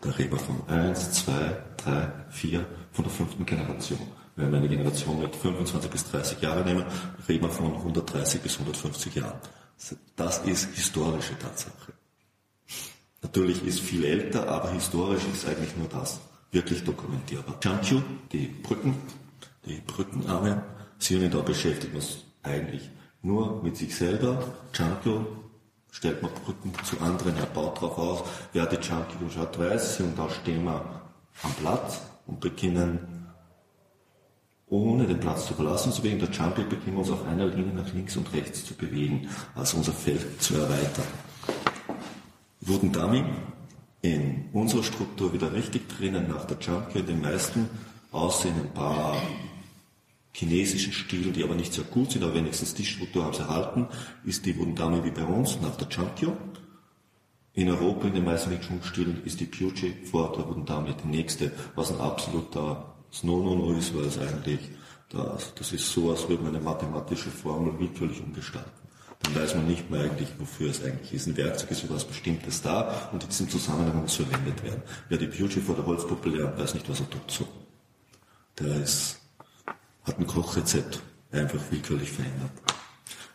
Da 0.00 0.10
reden 0.10 0.32
wir 0.32 0.40
von 0.40 0.68
eins, 0.68 1.12
zwei, 1.12 1.56
drei, 1.76 2.12
vier, 2.30 2.66
von 2.90 3.04
der 3.04 3.12
fünften 3.12 3.46
Generation. 3.46 4.00
Wenn 4.34 4.50
wir 4.50 4.58
eine 4.58 4.68
Generation 4.68 5.20
mit 5.20 5.36
25 5.36 5.88
bis 5.88 6.10
30 6.10 6.40
Jahren 6.42 6.64
nehmen, 6.64 6.84
reden 7.28 7.44
wir 7.44 7.50
von 7.50 7.74
130 7.74 8.40
bis 8.40 8.58
150 8.58 9.14
Jahren. 9.14 9.38
Das 10.16 10.38
ist 10.40 10.74
historische 10.74 11.38
Tatsache. 11.38 11.92
Natürlich 13.22 13.64
ist 13.64 13.78
viel 13.78 14.04
älter, 14.04 14.48
aber 14.48 14.72
historisch 14.72 15.22
ist 15.32 15.46
eigentlich 15.46 15.76
nur 15.76 15.88
das 15.88 16.18
wirklich 16.54 16.84
dokumentierbar. 16.84 17.60
Chankyu, 17.60 18.00
die 18.32 18.46
Brücken, 18.46 18.94
die 19.66 19.80
Brückenarme, 19.86 20.62
sind 20.98 21.34
da 21.34 21.40
beschäftigt 21.40 21.92
man 21.92 22.02
eigentlich 22.42 22.90
nur 23.22 23.62
mit 23.62 23.76
sich 23.76 23.94
selber. 23.94 24.42
Chankyu 24.72 25.26
stellt 25.90 26.22
man 26.22 26.30
Brücken 26.32 26.72
zu 26.84 27.00
anderen, 27.00 27.36
er 27.36 27.46
baut 27.46 27.80
drauf 27.80 27.98
aus. 27.98 28.22
Wer 28.52 28.66
die 28.66 28.80
Chankyu 28.80 29.28
schaut, 29.28 29.58
weiß, 29.58 30.00
und 30.00 30.18
da 30.18 30.30
stehen 30.30 30.64
wir 30.64 31.02
am 31.42 31.52
Platz 31.60 32.00
und 32.26 32.40
beginnen 32.40 33.28
ohne 34.66 35.06
den 35.06 35.20
Platz 35.20 35.46
zu 35.46 35.54
verlassen, 35.54 35.92
so 35.92 36.02
wegen 36.02 36.18
der 36.18 36.30
Jungle 36.30 36.64
beginnen 36.64 36.96
wir 36.96 37.00
uns 37.00 37.10
auf 37.10 37.26
einer 37.26 37.46
Linie 37.46 37.74
nach 37.74 37.92
links 37.92 38.16
und 38.16 38.32
rechts 38.32 38.64
zu 38.64 38.74
bewegen, 38.74 39.28
also 39.54 39.76
unser 39.76 39.92
Feld 39.92 40.42
zu 40.42 40.54
erweitern. 40.54 41.06
Wurden 42.60 42.90
damit 42.90 43.26
in 44.04 44.50
unserer 44.52 44.82
Struktur 44.82 45.32
wieder 45.32 45.54
richtig 45.54 45.88
drinnen 45.88 46.28
nach 46.28 46.44
der 46.44 46.58
Junkie, 46.58 47.02
den 47.02 47.22
meisten 47.22 47.70
aussehen 48.12 48.54
ein 48.54 48.74
paar 48.74 49.16
chinesischen 50.34 50.92
Stil, 50.92 51.32
die 51.32 51.42
aber 51.42 51.54
nicht 51.54 51.72
sehr 51.72 51.84
gut 51.84 52.10
sind, 52.10 52.22
aber 52.22 52.34
wenigstens 52.34 52.74
die 52.74 52.84
Struktur 52.84 53.24
haben 53.24 53.32
sie 53.32 53.40
erhalten, 53.40 53.88
ist 54.24 54.44
die 54.44 54.58
Wundami 54.58 55.02
wie 55.04 55.10
bei 55.10 55.24
uns 55.24 55.58
nach 55.62 55.76
der 55.76 55.88
Chankyo. 55.88 56.36
In 57.54 57.70
Europa, 57.70 58.08
in 58.08 58.14
den 58.14 58.26
meisten 58.26 58.50
Wing-Chun-Stilen, 58.50 59.24
ist 59.24 59.40
die 59.40 59.46
Puji 59.46 59.94
vor 60.04 60.32
der 60.36 60.46
Wundami 60.48 60.94
die 61.02 61.08
nächste, 61.08 61.52
was 61.74 61.90
ein 61.90 62.00
absoluter 62.00 62.94
das 63.10 63.22
No-No-No 63.22 63.72
ist, 63.72 63.96
weil 63.96 64.04
es 64.04 64.18
eigentlich, 64.18 64.60
das, 65.08 65.54
das 65.54 65.72
ist 65.72 65.90
so, 65.90 66.10
als 66.10 66.28
würde 66.28 66.42
man 66.42 66.54
eine 66.54 66.62
mathematische 66.62 67.30
Formel 67.30 67.78
willkürlich 67.78 68.20
umgestalten. 68.20 68.83
Dann 69.24 69.34
weiß 69.34 69.54
man 69.54 69.66
nicht 69.66 69.90
mehr 69.90 70.02
eigentlich, 70.02 70.28
wofür 70.38 70.70
es 70.70 70.84
eigentlich 70.84 71.12
ist. 71.14 71.26
Ein 71.26 71.36
Werkzeug 71.36 71.70
ist 71.70 71.80
für 71.80 71.90
was 71.90 72.04
Bestimmtes 72.04 72.62
da 72.62 73.08
und 73.12 73.22
in 73.22 73.28
diesem 73.28 73.48
Zusammenhang 73.48 74.02
muss 74.02 74.16
verwendet 74.16 74.62
werden. 74.62 74.82
Wer 75.08 75.18
die 75.18 75.26
Beauty 75.26 75.60
vor 75.60 75.74
der 75.74 75.86
Holzpuppe 75.86 76.28
lernt, 76.28 76.58
weiß 76.58 76.74
nicht, 76.74 76.88
was 76.88 77.00
er 77.00 77.10
tut. 77.10 77.30
So. 77.30 77.48
Der 78.58 78.76
ist, 78.82 79.20
hat 80.04 80.18
ein 80.18 80.26
Kochrezept 80.26 81.00
einfach 81.32 81.60
willkürlich 81.70 82.12
verändert. 82.12 82.50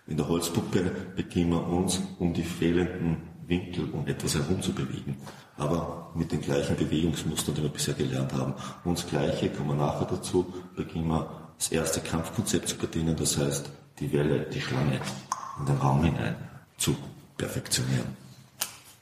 In 0.08 0.17
der 0.17 0.27
Holzpuppe 0.27 0.91
beginnen 1.15 1.51
wir 1.51 1.67
uns 1.67 2.01
um 2.19 2.34
die 2.34 2.43
fehlenden 2.43 3.17
Winkel, 3.48 3.89
um 3.91 4.08
etwas 4.08 4.36
herumzubewegen. 4.36 5.17
Aber 5.58 6.12
mit 6.15 6.31
den 6.31 6.41
gleichen 6.41 6.75
Bewegungsmustern, 6.75 7.55
die 7.55 7.63
wir 7.63 7.69
bisher 7.69 7.93
gelernt 7.93 8.31
haben. 8.34 8.53
Und 8.86 8.98
das 8.98 9.08
Gleiche, 9.08 9.50
kommen 9.50 9.69
wir 9.69 9.75
nachher 9.75 10.05
dazu, 10.05 10.53
beginnen 10.75 11.08
wir 11.08 11.51
das 11.58 11.69
erste 11.72 12.00
Kampfkonzept 12.00 12.69
zu 12.69 12.77
bedienen, 12.77 13.15
das 13.15 13.38
heißt, 13.38 13.69
die 14.00 14.13
Welle, 14.13 14.46
die 14.46 14.62
Schlange 14.62 15.01
in 15.59 15.65
den 15.65 15.77
Raum 15.77 16.03
hinein 16.03 16.35
zu 16.77 16.95
perfektionieren. 17.37 18.17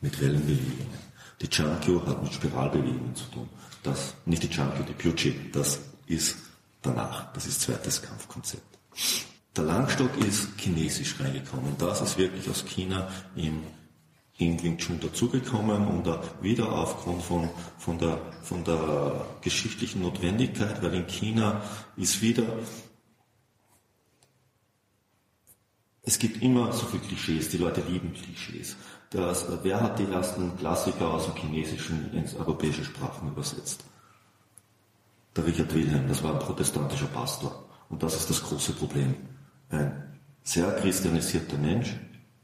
Mit 0.01 0.19
Wellenbewegungen. 0.21 1.07
Die 1.41 1.47
Chankyo 1.49 2.05
hat 2.05 2.23
mit 2.23 2.33
Spiralbewegungen 2.33 3.15
zu 3.15 3.25
tun. 3.25 3.49
Das, 3.83 4.13
nicht 4.25 4.43
die 4.43 4.49
Chankyo, 4.49 4.83
die 4.83 4.93
Pyuchi, 4.93 5.51
das 5.51 5.79
ist 6.07 6.37
danach. 6.81 7.31
Das 7.33 7.45
ist 7.45 7.61
zweites 7.61 8.01
Kampfkonzept. 8.01 8.77
Der 9.55 9.63
Langstock 9.63 10.15
ist 10.17 10.49
chinesisch 10.57 11.19
reingekommen. 11.19 11.75
Das 11.77 12.01
ist 12.01 12.17
wirklich 12.17 12.49
aus 12.49 12.65
China 12.65 13.07
im 13.35 13.63
in 14.39 14.77
Chun 14.77 14.99
dazugekommen 14.99 15.87
und 15.87 16.07
wieder 16.41 16.71
aufgrund 16.71 17.23
von, 17.23 17.49
von, 17.79 17.97
der, 17.97 18.19
von 18.43 18.63
der 18.63 19.25
geschichtlichen 19.41 20.01
Notwendigkeit, 20.01 20.81
weil 20.83 20.93
in 20.93 21.07
China 21.07 21.61
ist 21.95 22.21
wieder, 22.21 22.43
es 26.07 26.17
gibt 26.17 26.41
immer 26.41 26.71
so 26.71 26.85
viele 26.85 27.03
Klischees, 27.03 27.49
die 27.49 27.57
Leute 27.57 27.81
lieben 27.81 28.13
Klischees. 28.13 28.77
Das, 29.09 29.45
wer 29.61 29.81
hat 29.81 29.99
die 29.99 30.09
ersten 30.09 30.55
Klassiker 30.57 31.09
aus 31.09 31.25
dem 31.25 31.35
Chinesischen 31.35 32.13
ins 32.13 32.33
europäische 32.33 32.85
Sprachen 32.85 33.27
übersetzt? 33.27 33.83
Der 35.35 35.45
Richard 35.45 35.73
Wilhelm, 35.75 36.07
das 36.07 36.23
war 36.23 36.33
ein 36.33 36.39
protestantischer 36.39 37.07
Pastor. 37.07 37.67
Und 37.89 38.03
das 38.03 38.15
ist 38.15 38.29
das 38.29 38.41
große 38.41 38.71
Problem. 38.71 39.15
Ein 39.69 40.17
sehr 40.43 40.71
christianisierter 40.77 41.57
Mensch 41.57 41.93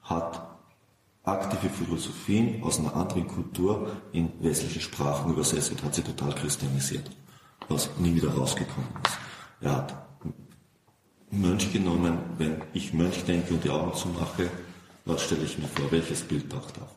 hat 0.01 0.45
aktive 1.23 1.69
Philosophien 1.69 2.61
aus 2.63 2.79
einer 2.79 2.93
anderen 2.93 3.29
Kultur 3.29 3.95
in 4.11 4.29
westliche 4.41 4.81
Sprachen 4.81 5.31
übersetzt 5.31 5.71
und 5.71 5.81
hat 5.83 5.95
sie 5.95 6.03
total 6.03 6.35
christianisiert, 6.35 7.09
was 7.69 7.89
nie 7.97 8.13
wieder 8.13 8.33
rausgekommen 8.33 8.89
ist. 9.05 9.17
Er 9.61 9.77
hat 9.77 10.12
Mönch 11.41 11.71
genommen, 11.73 12.17
wenn 12.37 12.61
ich 12.73 12.93
Mönch 12.93 13.23
denke 13.25 13.53
und 13.53 13.63
die 13.63 13.69
Augen 13.69 13.95
zumache, 13.95 14.49
was 15.05 15.23
stelle 15.23 15.43
ich 15.43 15.57
mir 15.57 15.67
vor, 15.67 15.91
welches 15.91 16.21
Bild 16.21 16.51
taucht 16.51 16.79
auf? 16.81 16.95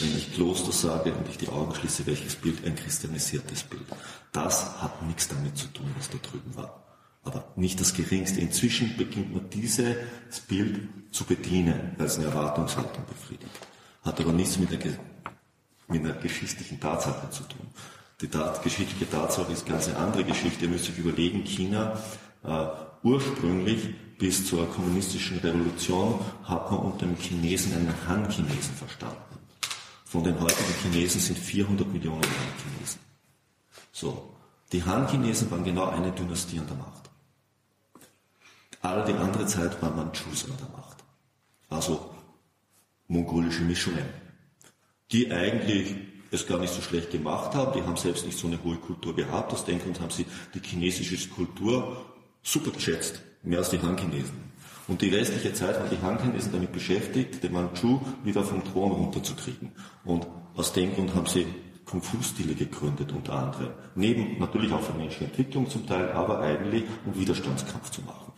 Wenn 0.00 0.16
ich 0.16 0.34
Kloster 0.34 0.72
sage 0.72 1.12
und 1.12 1.28
ich 1.28 1.38
die 1.38 1.48
Augen 1.48 1.74
schließe, 1.74 2.06
welches 2.06 2.36
Bild? 2.36 2.64
Ein 2.64 2.76
christianisiertes 2.76 3.64
Bild. 3.64 3.86
Das 4.32 4.80
hat 4.82 5.02
nichts 5.02 5.28
damit 5.28 5.56
zu 5.56 5.66
tun, 5.68 5.86
was 5.96 6.10
da 6.10 6.18
drüben 6.18 6.54
war 6.54 6.84
aber 7.28 7.44
nicht 7.56 7.80
das 7.80 7.94
geringste. 7.94 8.40
Inzwischen 8.40 8.96
beginnt 8.96 9.32
man 9.32 9.48
dieses 9.50 9.96
Bild 10.48 10.88
zu 11.10 11.24
bedienen, 11.24 11.94
weil 11.96 12.06
es 12.06 12.16
eine 12.16 12.26
Erwartungshaltung 12.26 13.04
befriedigt. 13.06 13.52
Hat 14.02 14.20
aber 14.20 14.32
nichts 14.32 14.58
mit 14.58 14.70
einer, 14.70 14.98
mit 15.88 16.04
einer 16.04 16.14
geschichtlichen 16.14 16.80
Tatsache 16.80 17.30
zu 17.30 17.42
tun. 17.44 17.66
Die 18.20 18.28
Tat, 18.28 18.62
geschichtliche 18.62 19.08
Tatsache 19.08 19.52
ist 19.52 19.66
ganz 19.66 19.88
eine 19.88 19.98
andere 19.98 20.24
Geschichte. 20.24 20.64
Ihr 20.64 20.70
müsst 20.70 20.88
euch 20.88 20.98
überlegen, 20.98 21.44
China 21.44 22.00
äh, 22.44 22.66
ursprünglich 23.08 23.94
bis 24.18 24.46
zur 24.46 24.68
kommunistischen 24.70 25.38
Revolution 25.38 26.18
hat 26.44 26.70
man 26.70 26.80
unter 26.80 27.06
dem 27.06 27.16
Chinesen 27.16 27.72
einen 27.74 27.94
Han-Chinesen 28.06 28.74
verstanden. 28.74 29.16
Von 30.04 30.24
den 30.24 30.38
heutigen 30.40 30.74
Chinesen 30.82 31.20
sind 31.20 31.38
400 31.38 31.86
Millionen 31.92 32.22
Han-Chinesen. 32.22 33.00
So. 33.92 34.34
Die 34.72 34.82
Han-Chinesen 34.84 35.50
waren 35.50 35.64
genau 35.64 35.86
eine 35.86 36.12
Dynastie 36.12 36.58
an 36.58 36.66
der 36.66 36.76
Macht. 36.76 37.10
All 38.82 39.04
die 39.04 39.14
andere 39.14 39.46
Zeit 39.46 39.80
war 39.80 39.90
Mandschus 39.90 40.44
an 40.44 40.56
der 40.58 40.68
Macht. 40.76 40.98
Also 41.70 42.14
mongolische 43.06 43.62
Mischungen, 43.62 44.04
die 45.10 45.32
eigentlich 45.32 45.94
es 46.30 46.46
gar 46.46 46.58
nicht 46.58 46.74
so 46.74 46.82
schlecht 46.82 47.10
gemacht 47.10 47.54
haben. 47.54 47.72
Die 47.72 47.82
haben 47.82 47.96
selbst 47.96 48.26
nicht 48.26 48.36
so 48.36 48.46
eine 48.46 48.62
hohe 48.62 48.76
Kultur 48.76 49.16
gehabt. 49.16 49.52
Aus 49.52 49.64
dem 49.64 49.80
Grund 49.80 50.00
haben 50.00 50.10
sie 50.10 50.26
die 50.54 50.60
chinesische 50.60 51.28
Kultur 51.30 52.04
super 52.48 52.70
geschätzt, 52.70 53.20
mehr 53.42 53.58
als 53.58 53.70
die 53.70 53.80
Han-Chinesen. 53.80 54.48
Und 54.86 55.02
die 55.02 55.10
restliche 55.10 55.52
Zeit 55.52 55.78
waren 55.78 55.90
die 55.90 56.00
Han-Chinesen 56.00 56.52
damit 56.52 56.72
beschäftigt, 56.72 57.42
den 57.42 57.52
Manchu 57.52 58.00
wieder 58.24 58.42
vom 58.42 58.64
Thron 58.64 58.92
runterzukriegen. 58.92 59.72
Und 60.04 60.26
aus 60.56 60.72
dem 60.72 60.94
Grund 60.94 61.14
haben 61.14 61.26
sie 61.26 61.46
Kung-Fu-Stile 61.84 62.54
gegründet, 62.54 63.12
unter 63.12 63.34
anderem. 63.34 63.70
Neben 63.94 64.38
natürlich 64.38 64.72
auch 64.72 64.82
für 64.82 64.94
menschliche 64.94 65.26
Entwicklung 65.26 65.68
zum 65.68 65.86
Teil, 65.86 66.10
aber 66.12 66.40
eigentlich 66.40 66.84
um 67.04 67.18
Widerstandskampf 67.18 67.90
zu 67.90 68.02
machen 68.02 68.32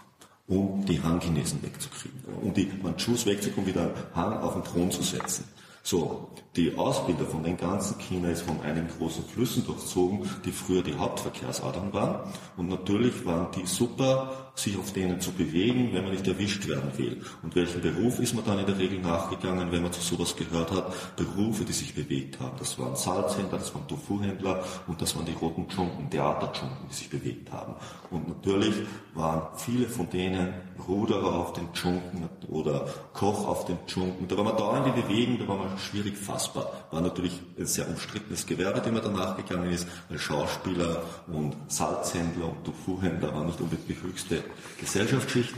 um 0.50 0.84
die 0.84 1.00
Han-Chinesen 1.00 1.62
wegzukriegen, 1.62 2.20
um 2.42 2.52
die 2.52 2.68
Mandschus 2.82 3.24
wegzukriegen, 3.24 3.62
um 3.62 3.66
wieder 3.66 3.94
Han 4.14 4.36
auf 4.38 4.54
den 4.54 4.64
Thron 4.64 4.90
zu 4.90 5.02
setzen. 5.02 5.44
So, 5.82 6.28
die 6.56 6.76
Ausbilder 6.76 7.24
von 7.24 7.42
den 7.42 7.56
ganzen 7.56 7.98
China 7.98 8.28
ist 8.28 8.42
von 8.42 8.60
einigen 8.60 8.88
großen 8.98 9.24
Flüssen 9.24 9.64
durchzogen, 9.64 10.28
die 10.44 10.52
früher 10.52 10.82
die 10.82 10.94
Hauptverkehrsadern 10.94 11.92
waren. 11.92 12.32
Und 12.56 12.68
natürlich 12.68 13.24
waren 13.24 13.50
die 13.52 13.66
super, 13.66 14.49
sich 14.62 14.78
auf 14.78 14.92
denen 14.92 15.20
zu 15.20 15.32
bewegen, 15.32 15.90
wenn 15.92 16.04
man 16.04 16.12
nicht 16.12 16.26
erwischt 16.26 16.66
werden 16.68 16.90
will. 16.96 17.22
Und 17.42 17.54
welchen 17.54 17.80
Beruf 17.80 18.20
ist 18.20 18.34
man 18.34 18.44
dann 18.44 18.58
in 18.58 18.66
der 18.66 18.78
Regel 18.78 19.00
nachgegangen, 19.00 19.72
wenn 19.72 19.82
man 19.82 19.92
zu 19.92 20.00
sowas 20.00 20.36
gehört 20.36 20.70
hat? 20.70 21.16
Berufe, 21.16 21.64
die 21.64 21.72
sich 21.72 21.94
bewegt 21.94 22.40
haben. 22.40 22.56
Das 22.58 22.78
waren 22.78 22.96
Salzhändler, 22.96 23.58
das 23.58 23.74
waren 23.74 23.86
Tofu-Händler 23.88 24.64
und 24.86 25.00
das 25.00 25.16
waren 25.16 25.24
die 25.26 25.32
roten 25.32 25.68
Dschunken, 25.68 26.10
Theaterjunken, 26.10 26.88
die 26.90 26.94
sich 26.94 27.10
bewegt 27.10 27.50
haben. 27.52 27.74
Und 28.10 28.28
natürlich 28.28 28.74
waren 29.14 29.42
viele 29.56 29.88
von 29.88 30.08
denen 30.10 30.52
Ruderer 30.88 31.34
auf 31.34 31.52
den 31.52 31.72
Dschunken 31.72 32.28
oder 32.48 32.86
Koch 33.12 33.46
auf 33.46 33.64
den 33.64 33.78
Dschunken. 33.86 34.26
Da 34.28 34.36
war 34.36 34.44
man 34.44 34.56
dauernd 34.56 34.86
in 34.86 35.02
Bewegung, 35.02 35.38
da 35.38 35.48
war 35.48 35.58
man 35.58 35.78
schwierig 35.78 36.16
fassbar. 36.16 36.72
War 36.90 37.00
natürlich 37.00 37.40
ein 37.58 37.66
sehr 37.66 37.88
umstrittenes 37.88 38.46
Gewerbe, 38.46 38.80
dem 38.80 38.94
man 38.94 39.02
danach 39.02 39.36
gegangen 39.36 39.70
ist, 39.70 39.86
weil 40.08 40.18
Schauspieler 40.18 41.02
und 41.28 41.54
Salzhändler 41.68 42.48
und 42.48 42.64
Tofu-Händler 42.64 43.34
waren 43.34 43.46
nicht 43.46 43.60
unbedingt 43.60 43.88
die 43.88 44.02
höchste 44.02 44.42
Gesellschaftsschicht. 44.78 45.54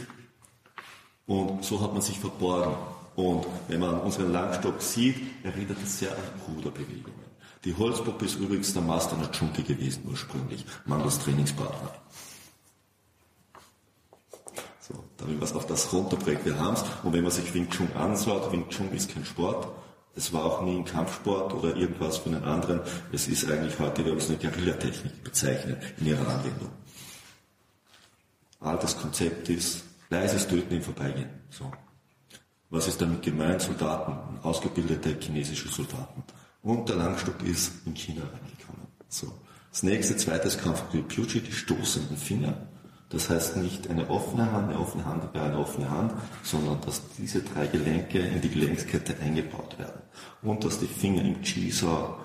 Und 1.26 1.64
so 1.64 1.80
hat 1.80 1.92
man 1.92 2.02
sich 2.02 2.18
verborgen. 2.18 2.74
Und 3.14 3.46
wenn 3.68 3.80
man 3.80 4.00
unseren 4.00 4.32
Langstock 4.32 4.80
sieht, 4.80 5.16
erinnert 5.44 5.78
es 5.82 5.98
sehr 5.98 6.12
an 6.12 6.54
Ruderbewegungen. 6.54 7.32
Die 7.64 7.76
Holzpuppe 7.76 8.24
ist 8.24 8.36
übrigens 8.36 8.72
der 8.72 8.82
Master 8.82 9.16
einer 9.16 9.30
Dschunke 9.30 9.62
gewesen 9.62 10.02
ursprünglich, 10.08 10.64
mangels 10.84 11.20
Trainingspartner. 11.20 11.94
So, 14.80 15.04
damit 15.18 15.40
es 15.42 15.54
auf 15.54 15.66
das 15.66 15.92
runterbringt, 15.92 16.44
wir 16.44 16.58
haben 16.58 16.74
es. 16.74 16.84
Und 17.04 17.12
wenn 17.12 17.22
man 17.22 17.30
sich 17.30 17.54
Wing 17.54 17.70
Chun 17.70 17.88
anschaut, 17.94 18.50
Wing 18.50 18.68
Chun 18.68 18.90
ist 18.92 19.14
kein 19.14 19.24
Sport, 19.24 19.68
es 20.14 20.32
war 20.32 20.44
auch 20.44 20.62
nie 20.62 20.76
ein 20.76 20.84
Kampfsport 20.84 21.54
oder 21.54 21.76
irgendwas 21.76 22.18
von 22.18 22.32
den 22.32 22.44
anderen. 22.44 22.80
Es 23.12 23.28
ist 23.28 23.50
eigentlich 23.50 23.78
heute, 23.78 24.04
wir 24.04 24.12
haben 24.12 24.18
es 24.18 24.28
eine 24.28 24.38
Guerillatechnik 24.38 25.24
bezeichnet 25.24 25.78
in 25.98 26.06
ihrer 26.08 26.28
Anwendung. 26.28 26.68
Altes 28.62 28.96
Konzept 28.96 29.48
ist 29.48 29.84
leises 30.10 30.46
Töten 30.46 30.74
im 30.74 30.82
Vorbeigehen. 30.82 31.30
So. 31.50 31.70
Was 32.70 32.88
ist 32.88 33.00
damit 33.00 33.22
gemeint? 33.22 33.60
Soldaten, 33.60 34.38
ausgebildete 34.42 35.16
chinesische 35.20 35.68
Soldaten. 35.68 36.22
Und 36.62 36.88
der 36.88 36.96
Langstock 36.96 37.42
ist 37.42 37.72
in 37.86 37.94
China 37.94 38.22
reingekommen. 38.22 38.86
So. 39.08 39.32
Das 39.70 39.82
nächste, 39.82 40.16
zweites 40.16 40.58
Kampfgebiet 40.58 41.08
Pucci, 41.08 41.40
die 41.40 41.52
stoßenden 41.52 42.16
Finger. 42.16 42.54
Das 43.08 43.28
heißt 43.28 43.56
nicht 43.56 43.90
eine 43.90 44.08
offene 44.08 44.50
Hand, 44.52 44.70
eine 44.70 44.78
offene 44.78 45.04
Hand 45.04 45.34
wäre 45.34 45.46
eine 45.46 45.58
offene 45.58 45.90
Hand, 45.90 46.12
sondern 46.42 46.80
dass 46.80 47.02
diese 47.18 47.42
drei 47.42 47.66
Gelenke 47.66 48.18
in 48.18 48.40
die 48.40 48.48
Gelenkskette 48.48 49.18
eingebaut 49.20 49.78
werden. 49.78 50.00
Und 50.40 50.64
dass 50.64 50.78
die 50.78 50.86
Finger 50.86 51.22
im 51.22 51.42
Chisau 51.42 52.18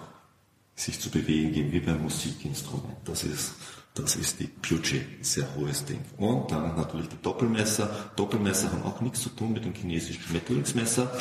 sich 0.75 0.99
zu 0.99 1.09
bewegen 1.09 1.51
geben, 1.51 1.71
wie 1.71 1.79
beim 1.79 2.01
Musikinstrument. 2.03 2.97
Das 3.03 3.23
ist, 3.23 3.53
das 3.99 4.15
ist 4.15 4.39
die 4.39 4.47
Pucci, 4.47 5.01
sehr 5.21 5.47
hohes 5.55 5.85
Ding. 5.85 6.03
Und 6.17 6.51
dann 6.51 6.75
natürlich 6.75 7.09
die 7.09 7.21
Doppelmesser. 7.21 7.89
Doppelmesser 8.15 8.71
haben 8.71 8.83
auch 8.83 9.01
nichts 9.01 9.21
zu 9.21 9.29
tun 9.29 9.53
mit 9.53 9.65
dem 9.65 9.73
chinesischen 9.73 10.21
Schmetterlingsmesser. 10.21 11.11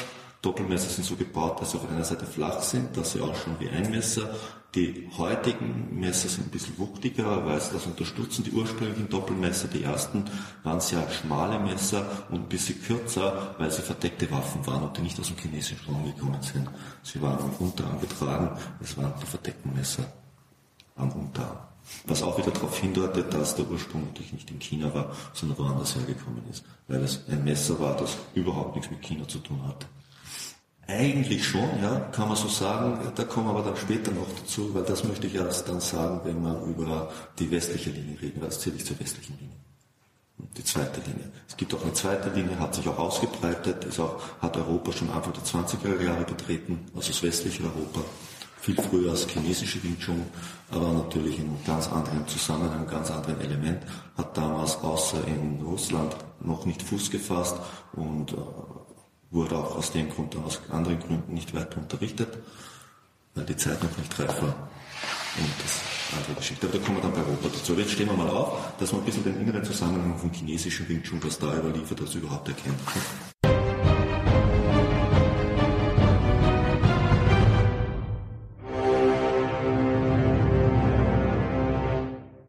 Doppelmesser 0.42 0.90
sind 0.90 1.04
so 1.04 1.16
gebaut, 1.16 1.60
dass 1.60 1.72
sie 1.72 1.78
auf 1.78 1.90
einer 1.90 2.04
Seite 2.04 2.26
flach 2.26 2.60
sind, 2.62 2.96
dass 2.96 3.12
sie 3.12 3.20
ausschauen 3.20 3.56
wie 3.58 3.68
ein 3.68 3.90
Messer. 3.90 4.30
Die 4.74 5.08
heutigen 5.16 5.98
Messer 5.98 6.28
sind 6.28 6.48
ein 6.48 6.50
bisschen 6.50 6.76
wuchtiger, 6.78 7.46
weil 7.46 7.60
sie 7.60 7.72
das 7.72 7.86
unterstützen. 7.86 8.44
Die 8.44 8.52
ursprünglichen 8.52 9.08
Doppelmesser, 9.08 9.68
die 9.68 9.82
ersten, 9.82 10.24
waren 10.62 10.80
sehr 10.80 11.08
schmale 11.10 11.58
Messer 11.58 12.26
und 12.28 12.40
ein 12.42 12.48
bisschen 12.48 12.80
kürzer, 12.82 13.54
weil 13.58 13.70
sie 13.70 13.82
verdeckte 13.82 14.30
Waffen 14.30 14.66
waren 14.66 14.82
und 14.82 14.96
die 14.96 15.02
nicht 15.02 15.18
aus 15.18 15.28
dem 15.28 15.38
chinesischen 15.38 15.78
Raum 15.88 16.04
gekommen 16.04 16.42
sind. 16.42 16.68
Sie 17.02 17.20
waren 17.22 17.38
am 17.38 17.54
Unterarm 17.58 18.00
getragen, 18.00 18.50
es 18.82 18.96
waren 18.98 19.14
die 19.20 19.26
verdeckten 19.26 19.74
Messer 19.74 20.04
am 20.94 21.10
Unterarm. 21.12 21.75
Was 22.06 22.22
auch 22.22 22.38
wieder 22.38 22.50
darauf 22.50 22.78
hindeutet, 22.78 23.32
dass 23.32 23.56
der 23.56 23.68
Ursprung 23.68 24.04
natürlich 24.06 24.32
nicht 24.32 24.50
in 24.50 24.58
China 24.60 24.92
war, 24.94 25.12
sondern 25.32 25.58
woanders 25.58 25.94
hergekommen 25.96 26.42
ist, 26.50 26.64
weil 26.88 27.02
es 27.02 27.22
ein 27.28 27.44
Messer 27.44 27.78
war, 27.80 27.96
das 27.96 28.16
überhaupt 28.34 28.76
nichts 28.76 28.90
mit 28.90 29.02
China 29.02 29.26
zu 29.26 29.38
tun 29.38 29.60
hatte. 29.66 29.86
Eigentlich 30.88 31.44
schon, 31.44 31.68
ja, 31.82 31.98
kann 32.12 32.28
man 32.28 32.36
so 32.36 32.46
sagen. 32.46 33.12
Da 33.16 33.24
kommen 33.24 33.46
wir 33.46 33.50
aber 33.50 33.62
dann 33.62 33.76
später 33.76 34.12
noch 34.12 34.28
dazu, 34.38 34.72
weil 34.72 34.84
das 34.84 35.02
möchte 35.02 35.26
ich 35.26 35.34
erst 35.34 35.68
dann 35.68 35.80
sagen, 35.80 36.20
wenn 36.22 36.40
wir 36.42 36.62
über 36.62 37.10
die 37.40 37.50
westliche 37.50 37.90
Linie 37.90 38.20
reden, 38.22 38.40
weil 38.40 38.48
das 38.48 38.60
zähle 38.60 38.76
ich 38.76 38.84
zur 38.84 38.98
westlichen 39.00 39.36
Linie. 39.38 39.56
Die 40.56 40.64
zweite 40.64 41.00
Linie. 41.00 41.32
Es 41.48 41.56
gibt 41.56 41.74
auch 41.74 41.82
eine 41.82 41.92
zweite 41.94 42.30
Linie, 42.30 42.58
hat 42.60 42.74
sich 42.74 42.86
auch 42.88 42.98
ausgebreitet, 42.98 43.84
ist 43.84 43.98
auch, 43.98 44.20
hat 44.40 44.56
Europa 44.56 44.92
schon 44.92 45.10
Anfang 45.10 45.32
der 45.32 45.42
20er 45.42 46.02
Jahre 46.02 46.24
betreten, 46.24 46.86
also 46.94 47.08
das 47.08 47.22
westliche 47.22 47.64
Europa. 47.64 48.02
Viel 48.66 48.82
früher 48.82 49.12
als 49.12 49.28
chinesische 49.28 49.80
Wing 49.84 49.96
Chun, 50.00 50.26
aber 50.72 50.92
natürlich 50.92 51.38
in 51.38 51.56
ganz 51.64 51.86
anderen 51.86 52.26
Zusammenhang, 52.26 52.84
ganz 52.88 53.12
anderen 53.12 53.40
Element, 53.40 53.80
hat 54.18 54.36
damals 54.36 54.74
außer 54.78 55.24
in 55.28 55.62
Russland 55.64 56.16
noch 56.40 56.66
nicht 56.66 56.82
Fuß 56.82 57.12
gefasst 57.12 57.54
und 57.92 58.32
äh, 58.32 58.36
wurde 59.30 59.56
auch 59.56 59.76
aus 59.76 59.92
dem 59.92 60.10
Grund, 60.10 60.34
aus 60.44 60.60
anderen 60.68 60.98
Gründen 60.98 61.32
nicht 61.32 61.54
weiter 61.54 61.78
unterrichtet, 61.78 62.38
weil 63.36 63.44
die 63.44 63.56
Zeit 63.56 63.80
noch 63.84 63.96
nicht 63.98 64.18
reif 64.18 64.42
war. 64.42 64.48
Und 65.38 65.52
das 65.62 66.18
andere 66.18 66.34
Geschichte. 66.34 66.66
Aber 66.66 66.76
da 66.76 66.84
kommen 66.84 66.98
wir 66.98 67.02
dann 67.02 67.12
bei 67.12 67.20
Europa 67.20 67.48
dazu. 67.52 67.72
Aber 67.72 67.82
jetzt 67.82 67.92
stehen 67.92 68.08
wir 68.08 68.16
mal 68.16 68.30
auf, 68.30 68.58
dass 68.80 68.92
wir 68.92 68.98
ein 68.98 69.04
bisschen 69.04 69.22
den 69.22 69.40
inneren 69.42 69.62
Zusammenhang 69.62 70.18
vom 70.18 70.32
chinesischen 70.32 70.88
Wing 70.88 71.04
Chun, 71.04 71.20
was 71.22 71.38
da 71.38 71.56
überliefert, 71.56 72.00
das 72.00 72.16
überhaupt 72.16 72.48
erkennen. 72.48 72.80